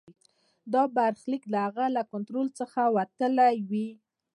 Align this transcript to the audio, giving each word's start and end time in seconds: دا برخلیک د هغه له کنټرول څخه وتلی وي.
دا 0.73 0.83
برخلیک 0.95 1.43
د 1.49 1.55
هغه 1.65 1.85
له 1.95 2.01
کنټرول 2.11 2.47
څخه 2.59 2.81
وتلی 2.97 3.53
وي. 3.69 3.89